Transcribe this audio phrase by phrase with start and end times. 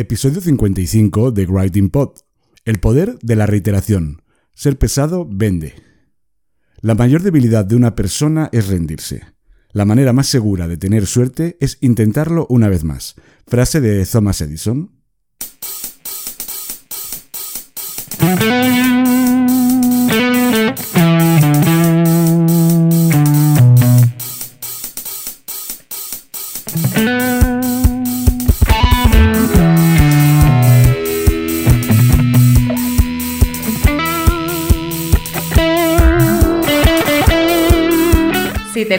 [0.00, 2.12] Episodio 55 de Writing Pod.
[2.64, 4.22] El poder de la reiteración.
[4.54, 5.74] Ser pesado vende.
[6.80, 9.24] La mayor debilidad de una persona es rendirse.
[9.72, 13.14] La manera más segura de tener suerte es intentarlo una vez más.
[13.46, 14.90] Frase de Thomas Edison.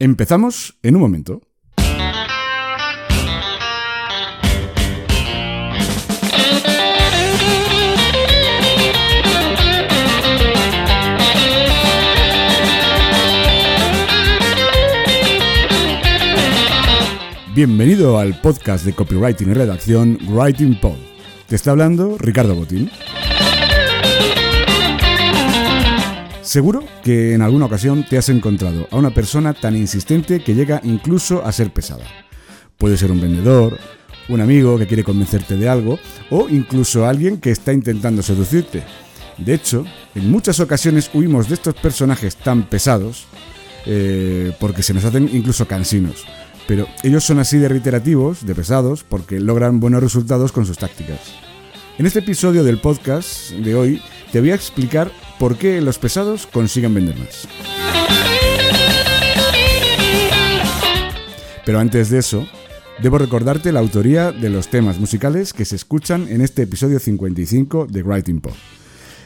[0.00, 1.40] Empezamos en un momento.
[17.56, 20.94] Bienvenido al podcast de copywriting y redacción Writing Pod.
[21.48, 22.88] Te está hablando Ricardo Botín.
[26.48, 30.80] Seguro que en alguna ocasión te has encontrado a una persona tan insistente que llega
[30.82, 32.06] incluso a ser pesada.
[32.78, 33.76] Puede ser un vendedor,
[34.30, 35.98] un amigo que quiere convencerte de algo
[36.30, 38.82] o incluso alguien que está intentando seducirte.
[39.36, 43.26] De hecho, en muchas ocasiones huimos de estos personajes tan pesados
[43.84, 46.24] eh, porque se nos hacen incluso cansinos.
[46.66, 51.20] Pero ellos son así de reiterativos, de pesados, porque logran buenos resultados con sus tácticas.
[51.98, 56.46] En este episodio del podcast de hoy te voy a explicar por qué los pesados
[56.46, 57.48] consiguen vender más.
[61.64, 62.46] Pero antes de eso,
[63.02, 67.86] debo recordarte la autoría de los temas musicales que se escuchan en este episodio 55
[67.86, 68.54] de Writing Pop.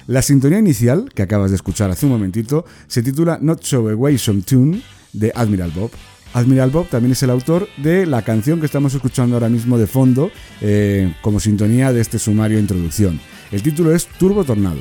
[0.09, 4.19] La sintonía inicial, que acabas de escuchar hace un momentito, se titula Not So Away
[4.19, 5.93] Some Tune de Admiral Bob.
[6.35, 9.87] Admiral Bob también es el autor de la canción que estamos escuchando ahora mismo de
[9.87, 10.31] fondo
[10.61, 13.21] eh, como sintonía de este sumario introducción.
[13.53, 14.81] El título es Turbo Tornado.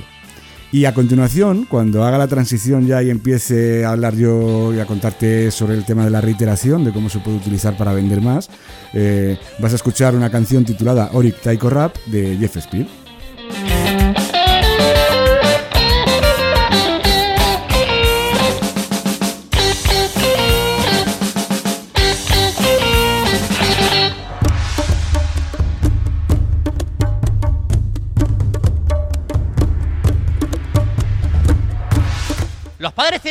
[0.73, 4.85] Y a continuación, cuando haga la transición ya y empiece a hablar yo y a
[4.85, 8.49] contarte sobre el tema de la reiteración, de cómo se puede utilizar para vender más,
[8.93, 12.87] eh, vas a escuchar una canción titulada Oric Taiko Rap de Jeff Speed.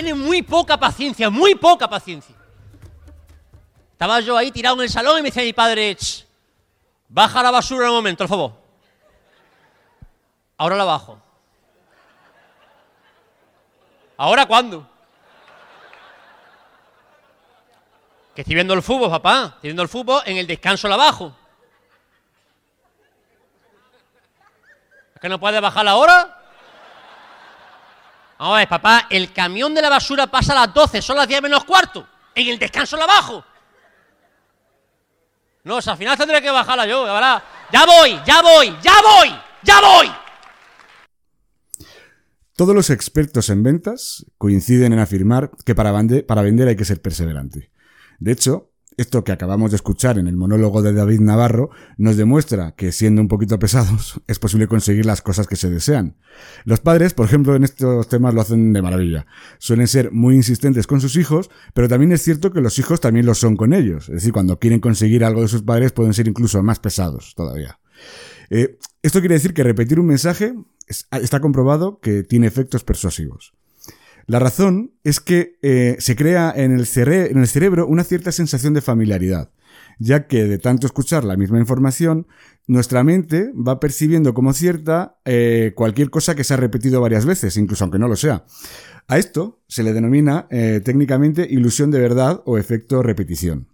[0.00, 2.34] Tienen muy poca paciencia, muy poca paciencia.
[3.92, 6.26] Estaba yo ahí tirado en el salón y me decía mi padre, "Ch,
[7.06, 8.52] baja la basura un momento, por favor.
[10.56, 11.20] Ahora la bajo.
[14.16, 14.88] ¿Ahora cuándo?
[18.34, 19.52] Que estoy viendo el fútbol, papá.
[19.56, 21.36] Estoy viendo el fútbol, en el descanso la bajo.
[25.14, 26.39] ¿Es que no puedes bajar ahora?
[28.40, 31.28] Vamos a ver, papá, el camión de la basura pasa a las 12, son las
[31.28, 32.08] 10 menos cuarto.
[32.34, 33.44] En el descanso la bajo.
[35.64, 37.42] No, o sea, al final tendré que bajarla yo, verás.
[37.70, 39.28] Ya voy, ya voy, ya voy,
[39.62, 40.10] ya voy.
[42.56, 46.86] Todos los expertos en ventas coinciden en afirmar que para, vende- para vender hay que
[46.86, 47.70] ser perseverante.
[48.20, 48.69] De hecho,
[49.00, 53.20] esto que acabamos de escuchar en el monólogo de David Navarro nos demuestra que siendo
[53.22, 56.16] un poquito pesados es posible conseguir las cosas que se desean.
[56.64, 59.26] Los padres, por ejemplo, en estos temas lo hacen de maravilla.
[59.58, 63.26] Suelen ser muy insistentes con sus hijos, pero también es cierto que los hijos también
[63.26, 64.08] lo son con ellos.
[64.08, 67.78] Es decir, cuando quieren conseguir algo de sus padres pueden ser incluso más pesados todavía.
[68.50, 70.54] Eh, esto quiere decir que repetir un mensaje
[70.86, 73.52] es- está comprobado que tiene efectos persuasivos.
[74.30, 79.50] La razón es que eh, se crea en el, cerebro una cierta sensación de familiaridad,
[79.98, 82.28] ya que de tanto escuchar la misma información,
[82.68, 87.56] nuestra mente va percibiendo como cierta eh, cualquier cosa que se ha repetido varias veces,
[87.56, 88.44] incluso aunque no lo sea.
[89.08, 93.66] A esto se le denomina eh, técnicamente ilusión de verdad o efecto repetición.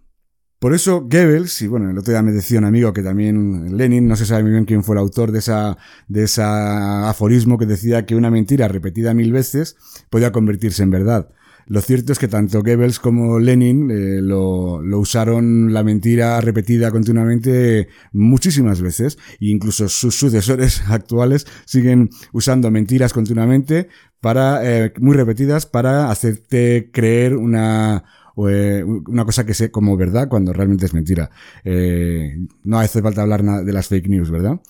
[0.59, 4.09] Por eso Goebbels, y bueno, el otro día me decía un amigo que también Lenin,
[4.09, 5.77] no se sabe muy bien quién fue el autor de esa,
[6.09, 9.77] de esa aforismo que decía que una mentira repetida mil veces
[10.09, 11.29] podía convertirse en verdad.
[11.69, 16.93] Lo cierto es que tanto Goebbels como Lenin eh, lo, lo, usaron la mentira repetida
[16.93, 23.89] continuamente muchísimas veces e incluso sus sucesores actuales siguen usando mentiras continuamente
[24.21, 28.05] para eh, muy repetidas para hacerte creer una
[28.37, 31.31] una cosa que sé como verdad cuando realmente es mentira.
[31.65, 34.61] Eh, no hace falta hablar de las fake news, ¿verdad?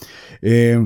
[0.41, 0.79] Eh,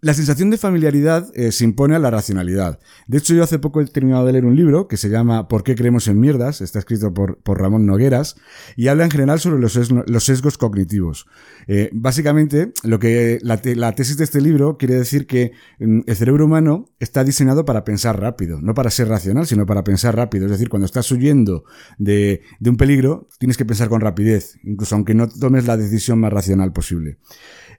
[0.00, 2.78] la sensación de familiaridad eh, se impone a la racionalidad.
[3.06, 5.64] De hecho, yo hace poco he terminado de leer un libro que se llama ¿Por
[5.64, 6.60] qué creemos en mierdas?
[6.60, 8.36] Está escrito por, Ramón Nogueras
[8.76, 11.26] y habla en general sobre los, sesgos cognitivos.
[11.66, 13.60] Eh, básicamente, lo que la,
[13.92, 18.20] tesis de este libro quiere decir que mm, el cerebro humano está diseñado para pensar
[18.20, 20.46] rápido, no para ser racional, sino para pensar rápido.
[20.46, 21.64] Es decir, cuando estás huyendo
[21.98, 26.32] de un peligro, tienes que pensar con rapidez, incluso aunque no tomes la decisión más
[26.32, 27.18] racional posible.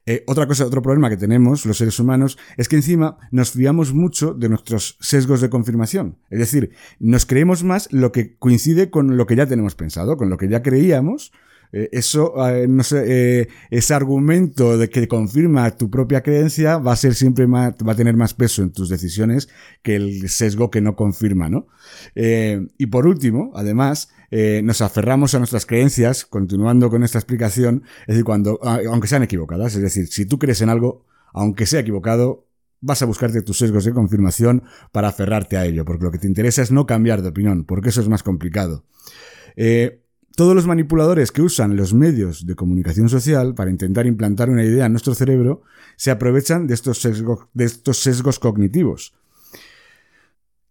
[0.10, 3.94] Eh, otra cosa, otro problema que tenemos los seres humanos es que encima nos fiamos
[3.94, 6.18] mucho de nuestros sesgos de confirmación.
[6.32, 10.32] Es decir, nos creemos más lo que coincide con lo que ya tenemos pensado, con
[10.32, 11.32] lo que ya creíamos.
[11.72, 16.96] Eh, eso, eh, no sé, ese argumento de que confirma tu propia creencia va a
[16.96, 19.48] ser siempre más, va a tener más peso en tus decisiones
[19.84, 21.68] que el sesgo que no confirma, ¿no?
[22.16, 28.08] y por último, además, eh, nos aferramos a nuestras creencias, continuando con esta explicación, es
[28.08, 32.46] decir, cuando, aunque sean equivocadas, es decir, si tú crees en algo, aunque sea equivocado,
[32.82, 36.28] vas a buscarte tus sesgos de confirmación para aferrarte a ello, porque lo que te
[36.28, 38.86] interesa es no cambiar de opinión, porque eso es más complicado.
[39.56, 40.02] Eh,
[40.36, 44.86] todos los manipuladores que usan los medios de comunicación social para intentar implantar una idea
[44.86, 45.64] en nuestro cerebro
[45.98, 47.04] se aprovechan de estos
[47.54, 49.19] de estos sesgos cognitivos.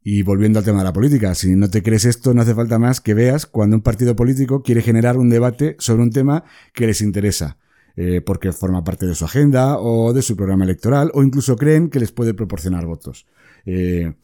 [0.02, 2.78] Y volviendo al tema de la política, si no te crees esto, no hace falta
[2.78, 6.86] más que veas cuando un partido político quiere generar un debate sobre un tema que
[6.86, 7.58] les interesa,
[7.96, 11.90] eh, porque forma parte de su agenda o de su programa electoral, o incluso creen
[11.90, 13.26] que les puede proporcionar votos.
[13.66, 14.14] Eh,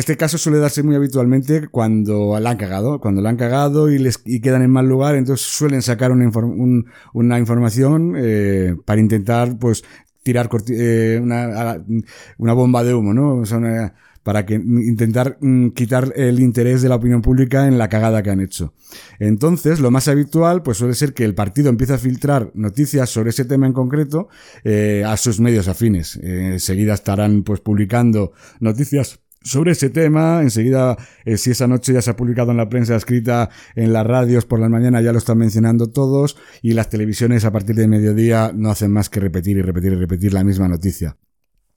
[0.00, 3.98] este caso suele darse muy habitualmente cuando la han cagado, cuando la han cagado y
[3.98, 6.30] les quedan en mal lugar, entonces suelen sacar una,
[7.12, 9.84] una información eh, para intentar, pues,
[10.22, 11.84] tirar eh, una,
[12.38, 13.36] una, bomba de humo, ¿no?
[13.36, 17.78] O sea, una, para que, intentar mm, quitar el interés de la opinión pública en
[17.78, 18.74] la cagada que han hecho.
[19.18, 23.30] Entonces, lo más habitual pues suele ser que el partido empiece a filtrar noticias sobre
[23.30, 24.28] ese tema en concreto
[24.64, 26.16] eh, a sus medios afines.
[26.16, 30.42] Eh, enseguida estarán pues publicando noticias sobre ese tema.
[30.42, 34.06] Enseguida, eh, si esa noche ya se ha publicado en la prensa escrita, en las
[34.06, 37.88] radios por la mañana ya lo están mencionando todos y las televisiones a partir de
[37.88, 41.16] mediodía no hacen más que repetir y repetir y repetir la misma noticia.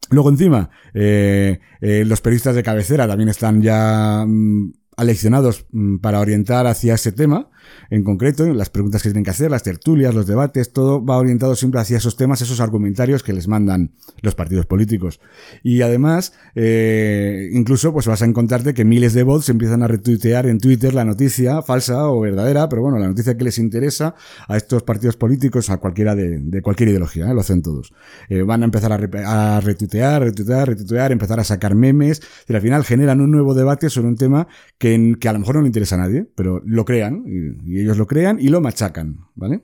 [0.09, 6.19] Luego encima, eh, eh, los periodistas de cabecera también están ya mm, aleccionados mm, para
[6.19, 7.49] orientar hacia ese tema
[7.89, 11.55] en concreto, las preguntas que tienen que hacer, las tertulias, los debates, todo va orientado
[11.55, 15.19] siempre hacia esos temas, esos argumentarios que les mandan los partidos políticos.
[15.63, 20.47] Y además, eh, incluso pues vas a encontrarte que miles de bots empiezan a retuitear
[20.47, 24.15] en Twitter la noticia falsa o verdadera, pero bueno, la noticia que les interesa
[24.47, 27.33] a estos partidos políticos, a cualquiera de, cualquier ideología, ¿eh?
[27.33, 27.93] lo hacen todos.
[28.29, 32.83] Eh, van a empezar a, retuitear, retuitear, retuitear, empezar a sacar memes, y al final
[32.83, 35.95] generan un nuevo debate sobre un tema que, que a lo mejor no le interesa
[35.95, 39.63] a nadie, pero lo crean y ellos lo crean y lo machacan, ¿vale?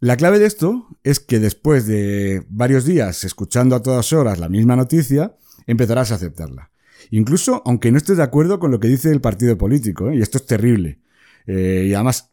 [0.00, 4.48] La clave de esto es que después de varios días escuchando a todas horas la
[4.48, 6.70] misma noticia, empezarás a aceptarla.
[7.10, 10.16] Incluso aunque no estés de acuerdo con lo que dice el partido político, ¿eh?
[10.16, 11.00] y esto es terrible.
[11.46, 12.32] Eh, y además,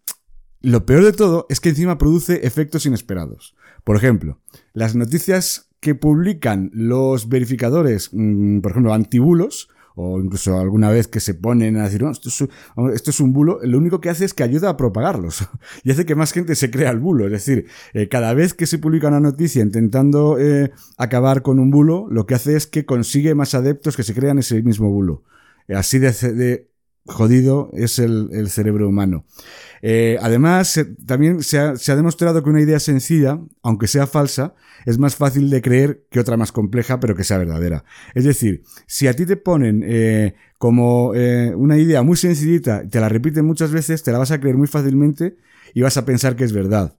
[0.61, 3.55] lo peor de todo es que encima produce efectos inesperados.
[3.83, 4.39] Por ejemplo,
[4.73, 11.19] las noticias que publican los verificadores, mm, por ejemplo, antibulos, o incluso alguna vez que
[11.19, 12.29] se ponen a decir, esto,
[13.09, 15.49] es, un bulo, lo único que hace es que ayuda a propagarlos
[15.83, 17.25] y hace que más gente se crea el bulo.
[17.25, 21.71] Es decir, eh, cada vez que se publica una noticia intentando eh, acabar con un
[21.71, 25.23] bulo, lo que hace es que consigue más adeptos que se crean ese mismo bulo.
[25.67, 26.69] así de,
[27.07, 29.25] jodido es el, cerebro humano.
[29.81, 35.15] Eh, además, también se ha, demostrado que una idea sencilla, aunque sea falsa, es más
[35.15, 37.83] fácil de creer que otra más compleja, pero que sea verdadera.
[38.13, 42.99] Es decir, si a ti te ponen eh, como eh, una idea muy sencillita, te
[42.99, 45.37] la repiten muchas veces, te la vas a creer muy fácilmente
[45.73, 46.95] y vas a pensar que es verdad.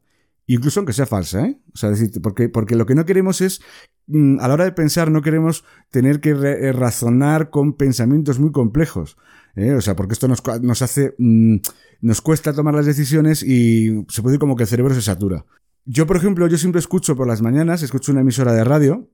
[0.51, 1.61] Incluso aunque sea falsa, ¿eh?
[1.75, 3.61] O sea, decir, porque, porque lo que no queremos es,
[4.07, 8.39] mm, a la hora de pensar, no queremos tener que re- eh, razonar con pensamientos
[8.39, 9.19] muy complejos.
[9.57, 9.75] ¿eh?
[9.75, 11.57] O sea, porque esto nos, nos hace, mm,
[12.01, 15.45] nos cuesta tomar las decisiones y se puede ir como que el cerebro se satura.
[15.85, 19.11] Yo, por ejemplo, yo siempre escucho por las mañanas, escucho una emisora de radio,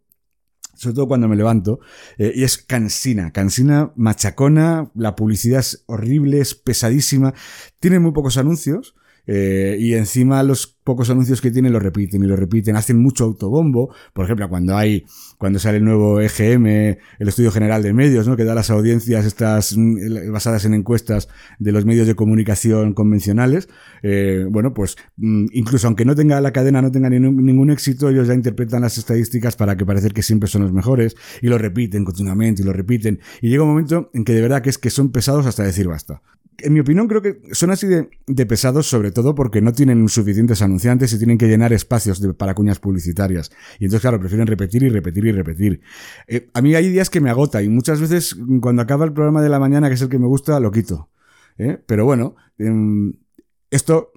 [0.75, 1.81] sobre todo cuando me levanto,
[2.17, 7.35] eh, y es cansina, cansina, machacona, la publicidad es horrible, es pesadísima,
[7.81, 8.95] tiene muy pocos anuncios,
[9.27, 13.25] eh, y encima los pocos anuncios que tienen lo repiten y lo repiten, hacen mucho
[13.25, 15.05] autobombo, por ejemplo, cuando hay,
[15.39, 18.37] cuando sale el nuevo EGM, el Estudio General de Medios, ¿no?
[18.37, 21.29] que da las audiencias estas mm, basadas en encuestas
[21.59, 23.69] de los medios de comunicación convencionales,
[24.03, 28.11] eh, bueno, pues mm, incluso aunque no tenga la cadena, no tenga ningún, ningún éxito,
[28.11, 31.57] ellos ya interpretan las estadísticas para que parecer que siempre son los mejores y lo
[31.57, 33.21] repiten continuamente y lo repiten.
[33.41, 35.89] Y llega un momento en que de verdad que es que son pesados hasta decir
[35.89, 36.21] basta.
[36.59, 40.63] En mi opinión creo que son así de, pesados sobre todo porque no tienen suficientes
[40.63, 43.51] anunciantes y tienen que llenar espacios de, para cuñas publicitarias.
[43.79, 45.81] Y entonces, claro, prefieren repetir y repetir y repetir.
[46.29, 49.43] Eh, a mí hay días que me agota y muchas veces cuando acaba el programa
[49.43, 51.11] de la mañana, que es el que me gusta, lo quito.
[51.59, 51.79] ¿eh?
[51.87, 53.13] Pero bueno, em,
[53.71, 54.13] esto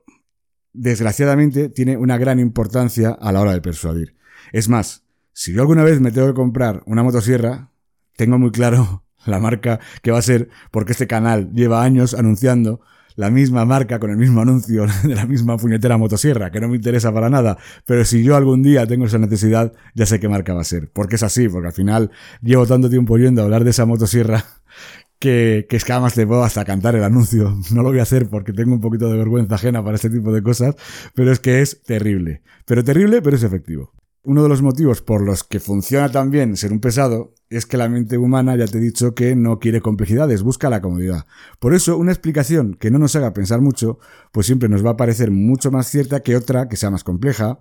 [0.73, 4.15] desgraciadamente tiene una gran importancia a la hora de persuadir.
[4.53, 5.03] Es más,
[5.33, 7.71] si yo alguna vez me tengo que comprar una motosierra,
[8.15, 12.81] tengo muy claro la marca que va a ser, porque este canal lleva años anunciando
[13.17, 16.77] la misma marca con el mismo anuncio de la misma puñetera motosierra, que no me
[16.77, 20.53] interesa para nada, pero si yo algún día tengo esa necesidad, ya sé qué marca
[20.53, 23.63] va a ser, porque es así, porque al final llevo tanto tiempo yendo a hablar
[23.63, 24.45] de esa motosierra
[25.19, 27.57] que, que es que además te puedo hasta cantar el anuncio.
[27.73, 30.31] No lo voy a hacer porque tengo un poquito de vergüenza ajena para este tipo
[30.31, 30.75] de cosas,
[31.15, 32.43] pero es que es terrible.
[32.65, 33.93] Pero terrible, pero es efectivo.
[34.23, 37.77] Uno de los motivos por los que funciona tan bien ser un pesado es que
[37.77, 41.25] la mente humana, ya te he dicho, que no quiere complejidades, busca la comodidad.
[41.59, 43.99] Por eso, una explicación que no nos haga pensar mucho,
[44.31, 47.59] pues siempre nos va a parecer mucho más cierta que otra que sea más compleja.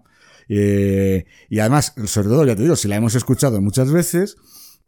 [0.49, 4.37] Eh, y además, sobre todo, ya te digo, si la hemos escuchado muchas veces,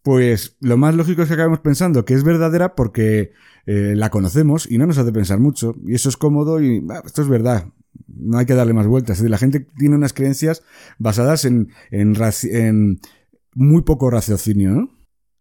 [0.03, 3.33] pues lo más lógico es que acabemos pensando que es verdadera porque
[3.67, 5.77] eh, la conocemos y no nos hace pensar mucho.
[5.87, 7.67] Y eso es cómodo y ah, esto es verdad.
[8.07, 9.21] No hay que darle más vueltas.
[9.21, 10.63] La gente tiene unas creencias
[10.99, 13.01] basadas en, en, en
[13.55, 14.71] muy poco raciocinio.
[14.71, 14.91] ¿no?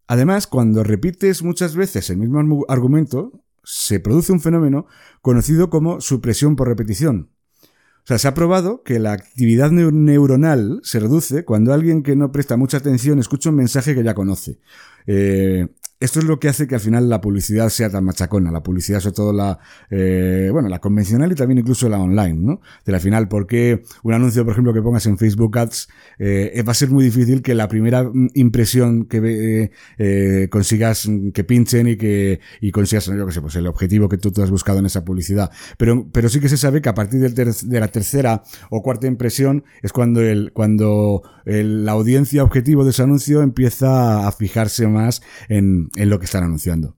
[0.06, 4.86] Además, cuando repites muchas veces el mismo argu- argumento, se produce un fenómeno
[5.20, 7.30] conocido como supresión por repetición.
[7.62, 12.16] O sea, se ha probado que la actividad neu- neuronal se reduce cuando alguien que
[12.16, 14.60] no presta mucha atención escucha un mensaje que ya conoce.
[15.06, 15.68] Eh,
[16.00, 18.50] esto es lo que hace que al final la publicidad sea tan machacona.
[18.52, 19.58] La publicidad, sobre todo la,
[19.90, 22.60] eh, bueno, la convencional y también incluso la online, ¿no?
[22.84, 25.88] De la final, porque un anuncio, por ejemplo, que pongas en Facebook Ads,
[26.18, 31.30] eh, va a ser muy difícil que la primera mm, impresión que eh, consigas mm,
[31.30, 34.42] que pinchen y que y consigas, yo que sé, pues el objetivo que tú, tú
[34.42, 35.50] has buscado en esa publicidad.
[35.78, 38.82] Pero, pero sí que se sabe que a partir del ter- de la tercera o
[38.82, 44.32] cuarta impresión es cuando el, cuando el- la audiencia objetivo de ese anuncio empieza a
[44.32, 46.96] fijarse más en, en lo que están anunciando.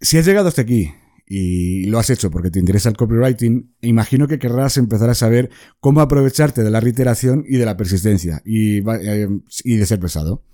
[0.00, 0.92] Si has llegado hasta aquí
[1.26, 5.50] y lo has hecho porque te interesa el copywriting, imagino que querrás empezar a saber
[5.80, 9.28] cómo aprovecharte de la reiteración y de la persistencia y, eh,
[9.64, 10.44] de ser pesado.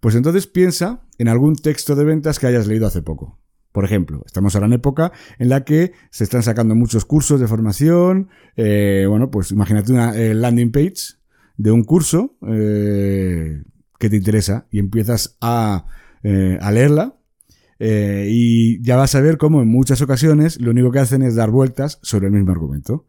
[0.00, 3.38] Pues entonces piensa en algún texto de ventas que hayas leído hace poco.
[3.70, 7.46] Por ejemplo, estamos ahora en época en la que se están sacando muchos cursos de
[7.46, 8.28] formación.
[8.56, 11.14] eh, bueno, pues imagínate una eh, landing page
[11.56, 15.86] de un curso que te interesa y empiezas a,
[16.22, 17.16] eh, a leerla
[17.84, 21.34] eh, y ya vas a ver cómo en muchas ocasiones lo único que hacen es
[21.34, 23.06] dar vueltas sobre el mismo argumento.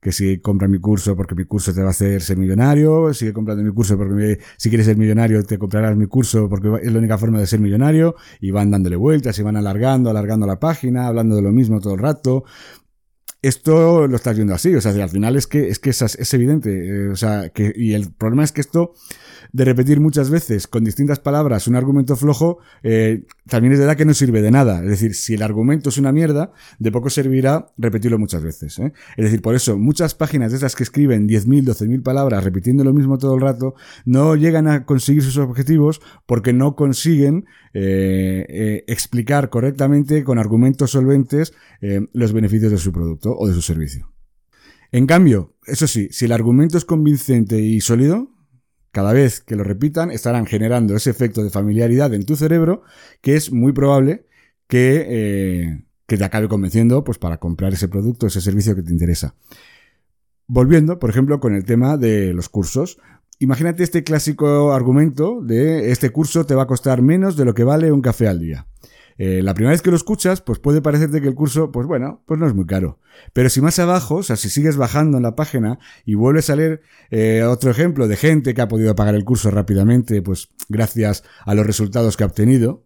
[0.00, 3.34] Que si compra mi curso porque mi curso te va a hacer ser millonario, sigue
[3.34, 6.98] comprando mi curso porque si quieres ser millonario te comprarás mi curso porque es la
[6.98, 11.06] única forma de ser millonario y van dándole vueltas y van alargando, alargando la página,
[11.06, 12.44] hablando de lo mismo todo el rato.
[13.44, 16.32] Esto lo estás viendo así, o sea, al final es que es, que es, es
[16.32, 18.94] evidente, eh, o sea, que, y el problema es que esto
[19.52, 24.04] de repetir muchas veces con distintas palabras un argumento flojo, eh, también es verdad que
[24.04, 24.82] no sirve de nada.
[24.82, 28.78] Es decir, si el argumento es una mierda, de poco servirá repetirlo muchas veces.
[28.80, 28.92] ¿eh?
[29.16, 32.92] Es decir, por eso muchas páginas de esas que escriben 10.000, 12.000 palabras repitiendo lo
[32.92, 37.44] mismo todo el rato, no llegan a conseguir sus objetivos porque no consiguen
[37.76, 41.54] explicar correctamente con argumentos solventes
[42.12, 44.12] los beneficios de su producto o de su servicio.
[44.92, 48.30] En cambio, eso sí, si el argumento es convincente y sólido,
[48.92, 52.82] cada vez que lo repitan estarán generando ese efecto de familiaridad en tu cerebro
[53.20, 54.26] que es muy probable
[54.68, 58.92] que, eh, que te acabe convenciendo pues, para comprar ese producto, ese servicio que te
[58.92, 59.34] interesa.
[60.46, 62.98] Volviendo, por ejemplo, con el tema de los cursos.
[63.40, 67.64] Imagínate este clásico argumento de este curso te va a costar menos de lo que
[67.64, 68.68] vale un café al día.
[69.18, 72.22] Eh, la primera vez que lo escuchas, pues puede parecerte que el curso, pues bueno,
[72.26, 72.98] pues no es muy caro.
[73.32, 76.56] Pero si más abajo, o sea, si sigues bajando en la página y vuelves a
[76.56, 81.22] leer eh, otro ejemplo de gente que ha podido pagar el curso rápidamente, pues gracias
[81.44, 82.84] a los resultados que ha obtenido,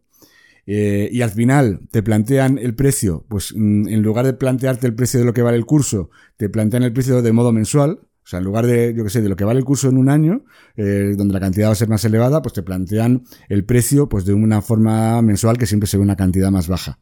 [0.71, 4.95] eh, y al final te plantean el precio, pues mm, en lugar de plantearte el
[4.95, 8.31] precio de lo que vale el curso, te plantean el precio de modo mensual, o
[8.31, 10.11] sea, en lugar de, yo que sé, de lo que vale el curso en un
[10.11, 10.45] año,
[10.77, 14.27] eh, donde la cantidad va a ser más elevada, pues te plantean el precio pues
[14.27, 16.99] de una forma mensual que siempre se ve una cantidad más baja.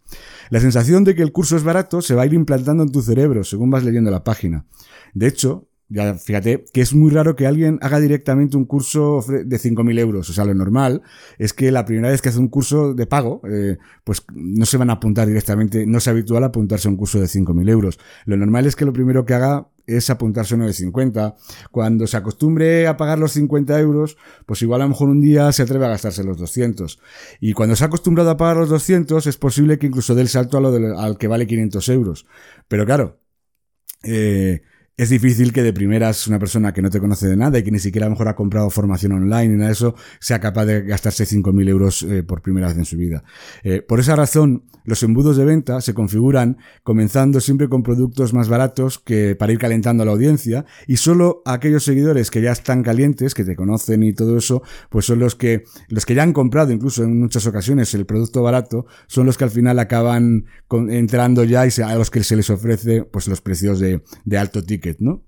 [0.50, 3.02] La sensación de que el curso es barato se va a ir implantando en tu
[3.02, 4.66] cerebro según vas leyendo la página.
[5.14, 9.56] De hecho, ya fíjate que es muy raro que alguien haga directamente un curso de
[9.56, 10.30] 5.000 euros.
[10.30, 11.02] O sea, lo normal
[11.38, 14.76] es que la primera vez que hace un curso de pago, eh, pues no se
[14.76, 17.98] van a apuntar directamente, no es habitual apuntarse a un curso de 5.000 euros.
[18.26, 21.36] Lo normal es que lo primero que haga es apuntarse uno de 50.
[21.70, 25.50] Cuando se acostumbre a pagar los 50 euros, pues igual a lo mejor un día
[25.52, 26.98] se atreve a gastarse los 200.
[27.40, 30.28] Y cuando se ha acostumbrado a pagar los 200, es posible que incluso dé el
[30.28, 32.26] salto a lo al que vale 500 euros.
[32.68, 33.20] Pero claro,
[34.02, 34.62] eh,
[34.98, 37.70] es difícil que de primeras una persona que no te conoce de nada y que
[37.70, 40.64] ni siquiera a lo mejor ha comprado formación online y nada de eso sea capaz
[40.64, 43.22] de gastarse 5.000 euros eh, por primera vez en su vida.
[43.62, 48.48] Eh, por esa razón, los embudos de venta se configuran comenzando siempre con productos más
[48.48, 52.82] baratos que para ir calentando a la audiencia y solo aquellos seguidores que ya están
[52.82, 56.32] calientes, que te conocen y todo eso, pues son los que, los que ya han
[56.32, 61.44] comprado incluso en muchas ocasiones el producto barato, son los que al final acaban entrando
[61.44, 64.85] ya y a los que se les ofrece pues los precios de, de alto ticket
[64.98, 65.22] ¿no?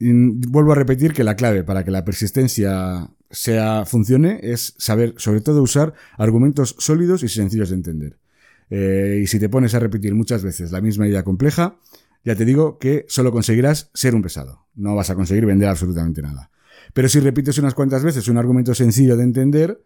[0.00, 5.40] vuelvo a repetir que la clave para que la persistencia sea funcione es saber, sobre
[5.40, 8.18] todo, usar argumentos sólidos y sencillos de entender.
[8.70, 11.78] Eh, y si te pones a repetir muchas veces la misma idea compleja,
[12.24, 14.66] ya te digo que solo conseguirás ser un pesado.
[14.74, 16.50] No vas a conseguir vender absolutamente nada.
[16.92, 19.82] Pero si repites unas cuantas veces un argumento sencillo de entender,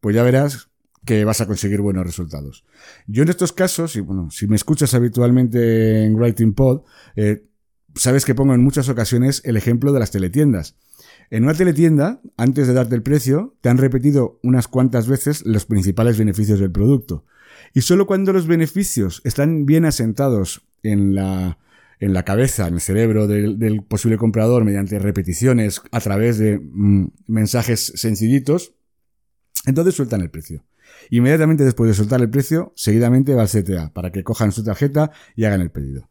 [0.00, 0.68] pues ya verás
[1.04, 2.64] que vas a conseguir buenos resultados.
[3.06, 6.82] Yo en estos casos, y bueno, si me escuchas habitualmente en Writing Pod,
[7.16, 7.44] eh,
[7.94, 10.76] sabes que pongo en muchas ocasiones el ejemplo de las teletiendas.
[11.30, 15.66] En una teletienda, antes de darte el precio, te han repetido unas cuantas veces los
[15.66, 17.24] principales beneficios del producto.
[17.74, 21.58] Y solo cuando los beneficios están bien asentados en la,
[22.00, 27.08] en la cabeza, en el cerebro del, posible comprador, mediante repeticiones a través de mm,
[27.26, 28.72] mensajes sencillitos,
[29.66, 30.64] entonces sueltan el precio.
[31.10, 35.10] Inmediatamente después de soltar el precio, seguidamente va al CTA para que cojan su tarjeta
[35.36, 36.08] y hagan el pedido.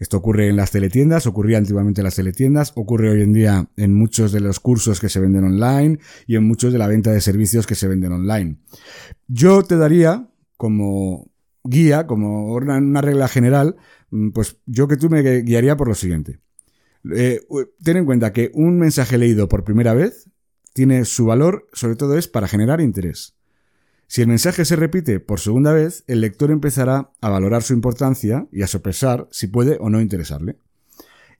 [0.00, 3.94] Esto ocurre en las teletiendas, ocurría antiguamente en las teletiendas, ocurre hoy en día en
[3.94, 7.20] muchos de los cursos que se venden online y en muchos de la venta de
[7.20, 8.56] servicios que se venden online.
[9.28, 11.30] Yo te daría como
[11.62, 13.76] guía, como una, regla general,
[14.10, 16.40] mm, pues yo que tú me guiaría por lo siguiente.
[17.14, 17.42] Eh,
[17.82, 20.30] ten en cuenta que un mensaje leído por primera vez
[20.72, 23.34] tiene su valor, sobre todo es para generar interés.
[24.10, 28.48] Si el mensaje se repite por segunda vez, el lector empezará a valorar su importancia
[28.50, 30.56] y a sopesar si puede o no interesarle.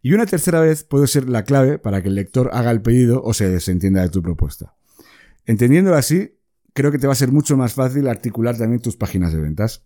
[0.03, 3.25] Y una tercera vez puede ser la clave para que el lector haga el pedido
[3.25, 4.77] o se desentienda de tu propuesta.
[5.47, 6.39] Entendiéndolo así,
[6.73, 9.83] creo que te va a ser mucho más fácil articular también tus páginas de ventas.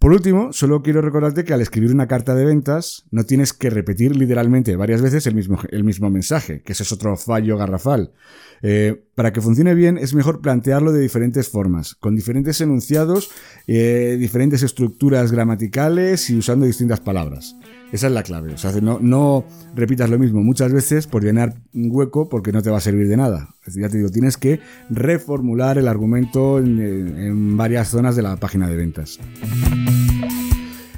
[0.00, 3.68] Por último, solo quiero recordarte que al escribir una carta de ventas no tienes que
[3.68, 8.14] repetir literalmente varias veces el mismo, el mismo mensaje, que ese es otro fallo garrafal.
[8.62, 13.30] Eh, para que funcione bien es mejor plantearlo de diferentes formas, con diferentes enunciados,
[13.66, 17.54] eh, diferentes estructuras gramaticales y usando distintas palabras.
[17.92, 18.54] Esa es la clave.
[18.80, 22.80] No, repitas lo mismo muchas veces por llenar un hueco porque no te va a
[22.80, 23.50] servir de nada.
[23.66, 28.76] Ya te digo, tienes que reformular el argumento en varias zonas de la página de
[28.76, 29.20] ventas.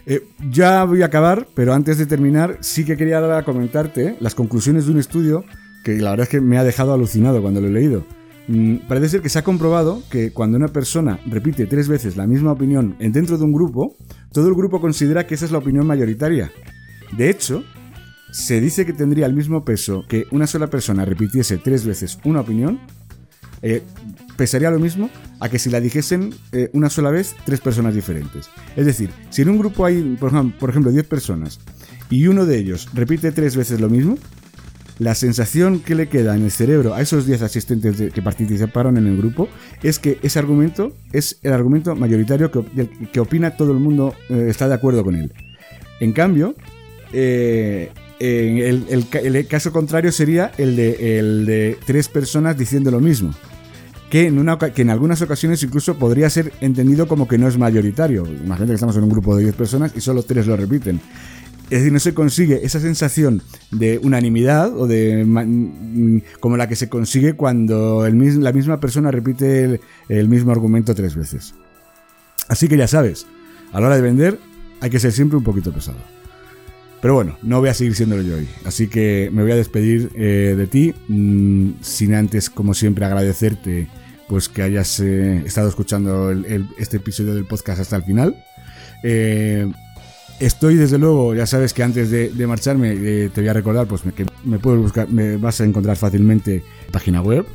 [0.07, 4.87] Eh, ya voy a acabar, pero antes de terminar, sí que quería comentarte las conclusiones
[4.87, 5.45] de un estudio
[5.83, 8.05] que la verdad es que me ha dejado alucinado cuando lo he leído.
[8.49, 12.27] Mm, parece ser que se ha comprobado que cuando una persona repite tres veces la
[12.27, 13.97] misma opinión dentro de un grupo,
[14.33, 16.51] todo el grupo considera que esa es la opinión mayoritaria.
[17.17, 17.63] De hecho,
[18.33, 22.41] se dice que tendría el mismo peso que una sola persona repitiese tres veces una
[22.41, 22.81] opinión
[23.61, 23.83] eh,
[24.37, 28.51] pesaría lo mismo a que si la dijesen eh, una sola vez tres personas diferentes.
[28.75, 31.61] Es decir, si en un grupo hay, por ejemplo, 10 personas
[32.11, 34.19] y uno de ellos repite tres veces lo mismo,
[35.03, 39.07] la sensación que le queda en el cerebro a esos 10 asistentes que participaron en
[39.07, 39.49] el grupo
[39.83, 44.69] es que ese argumento es el argumento mayoritario que, opina todo el mundo eh, está
[44.69, 45.33] de acuerdo con él.
[46.01, 46.55] En cambio,
[47.13, 53.33] el, el, caso contrario sería el de, el de tres personas diciendo lo mismo
[54.13, 57.57] que en, una, que en algunas ocasiones incluso podría ser entendido como que no es
[57.57, 58.27] mayoritario.
[58.27, 61.01] Imagínate que estamos en un grupo de 10 personas y solo 3 lo repiten.
[61.73, 66.77] Es decir, no se consigue esa sensación de unanimidad o de mm, como la que
[66.77, 69.81] se consigue cuando la misma persona repite
[70.11, 71.55] el, mismo argumento tres veces.
[72.47, 73.27] Así que ya sabes,
[73.73, 74.39] a la hora de vender
[74.83, 75.97] hay que ser siempre un poquito pesado.
[77.01, 78.49] Pero bueno, no voy a seguir siéndolo yo hoy.
[78.67, 83.89] Así que me voy a despedir eh, de ti, mm, sin antes, como siempre, agradecerte
[84.29, 86.33] pues que hayas eh, estado escuchando
[86.77, 88.37] este episodio del podcast hasta el final.
[89.03, 89.73] Eh,
[90.41, 92.95] estoy desde luego, ya sabes que antes de, marcharme
[93.29, 97.23] te voy a recordar pues que me puedes buscar, me vas a encontrar fácilmente página
[97.23, 97.47] web,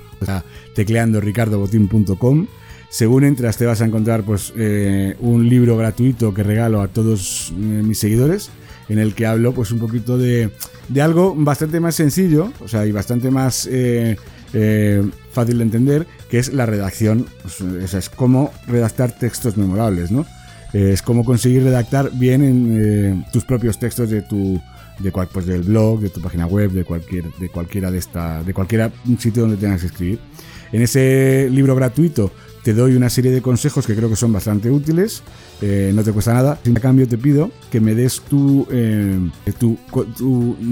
[0.74, 2.48] tecleando ricardobotín.com.
[2.90, 4.54] Según entras te vas a encontrar pues
[5.20, 8.50] un libro gratuito que regalo a todos mis seguidores
[8.90, 10.52] en el que hablo pues un poquito de,
[10.90, 14.18] de algo bastante más sencillo, o sea, y bastante más eh,
[14.54, 20.26] eh, fácil de entender, que es la redacción, pues, es cómo redactar textos memorables, ¿no?
[20.78, 24.62] Eh, es cómo conseguir redactar bien en tus propios textos de tu
[25.34, 28.54] pues del blog, de tu página web, de cualquier de cualquiera de esta de
[29.18, 30.20] sitio donde tengas que escribir.
[30.72, 32.32] En ese libro gratuito
[32.64, 35.24] te doy una serie de consejos que creo que son bastante útiles,
[35.64, 36.60] eh, no te cuesta nada.
[36.64, 39.18] Sin cambio te pido que me des tu, eh,
[39.58, 39.78] tu,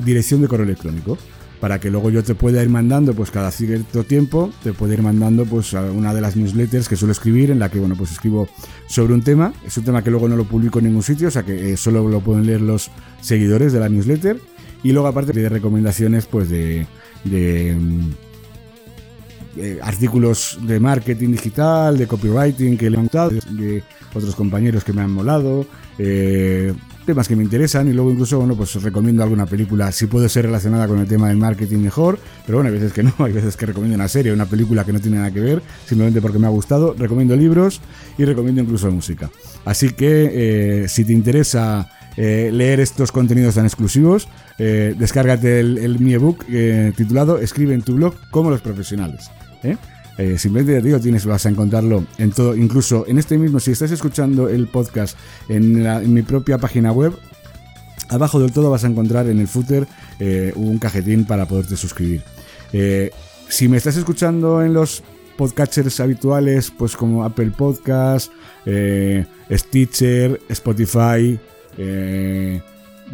[0.04, 1.18] dirección de correo electrónico
[1.60, 5.02] para que luego yo te pueda ir mandando pues cada cierto tiempo te pueda ir
[5.02, 8.48] mandando pues una de las newsletters que suelo escribir en la que bueno pues escribo
[8.88, 9.54] sobre un tema.
[9.66, 11.78] Es un tema que luego no lo publico en ningún sitio o sea que eh,
[11.78, 12.92] solo lo pueden leer los
[13.22, 14.40] seguidores de la newsletter.
[14.84, 16.86] Y luego aparte de recomendaciones pues de,
[17.24, 17.76] de
[19.58, 24.92] eh, artículos de marketing digital, de copywriting que le han gustado, de otros compañeros que
[24.92, 25.66] me han molado,
[25.98, 26.74] eh,
[27.06, 30.46] temas que me interesan y luego incluso, bueno, pues recomiendo alguna película, si puede ser
[30.46, 33.56] relacionada con el tema del marketing mejor, pero bueno, hay veces que no, hay veces
[33.56, 36.48] que recomiendo una serie, una película que no tiene nada que ver, simplemente porque me
[36.48, 37.82] ha gustado, recomiendo libros
[38.18, 39.30] y recomiendo incluso música.
[39.64, 46.46] Así que eh, si te interesa leer estos contenidos tan exclusivos, descárgate el, mi ebook
[46.96, 49.30] titulado Escribe en tu blog como los profesionales.
[49.64, 49.76] ¿eh?
[50.18, 53.72] Eh, simplemente te digo, tienes, vas a encontrarlo en todo, incluso en este mismo, si
[53.72, 55.18] estás escuchando el podcast
[55.50, 57.14] en, mi propia página web,
[58.10, 59.88] abajo del todo vas a encontrar en el footer
[60.20, 62.24] eh, un cajetín para poderte suscribir.
[63.50, 65.04] si me estás escuchando en los
[65.38, 68.32] podcatchers habituales, pues como Apple Podcast,
[69.52, 71.38] Stitcher, Spotify,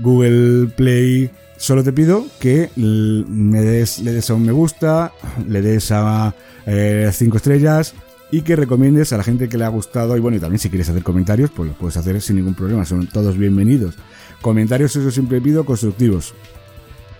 [0.01, 1.31] Google Play,
[1.61, 5.13] Solo te pido que le des a un me gusta,
[5.47, 6.33] le des a
[6.65, 7.93] 5 eh, estrellas
[8.31, 10.17] y que recomiendes a la gente que le ha gustado.
[10.17, 12.83] Y bueno, y también si quieres hacer comentarios, pues lo puedes hacer sin ningún problema,
[12.83, 13.93] son todos bienvenidos.
[14.41, 16.33] Comentarios, eso siempre pido, constructivos.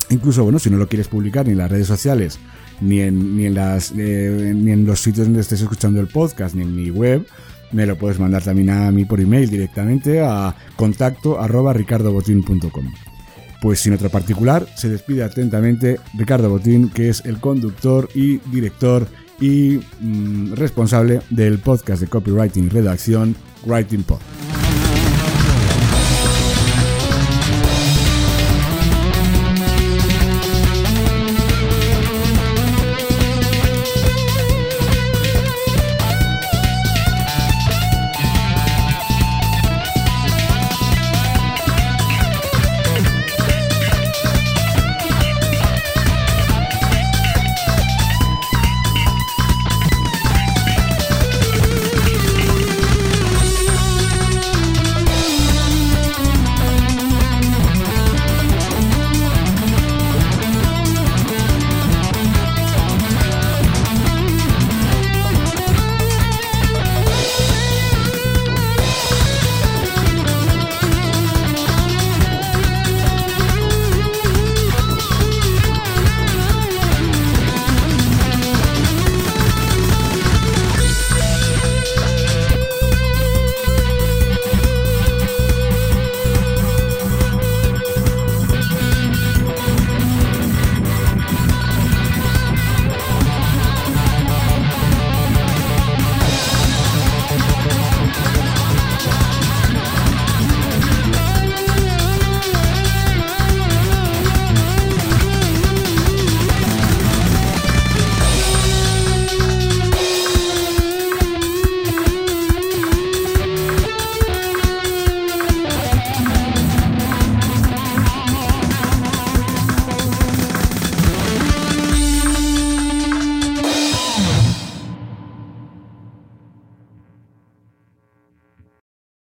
[0.10, 2.40] Incluso, bueno, si no lo quieres publicar ni en las redes sociales,
[2.82, 6.56] ni en, ni en, las, eh, ni en los sitios donde estés escuchando el podcast,
[6.56, 7.28] ni en mi web,
[7.72, 13.11] me lo puedes mandar también a mí por email directamente a contacto arroba ricardobotín.com.
[13.62, 19.08] Pues sin otro particular, se despide atentamente Ricardo Botín, que es el conductor y director
[19.40, 24.20] y mm, responsable del podcast de copywriting y redacción Writing Pod.